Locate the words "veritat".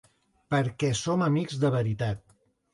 1.79-2.29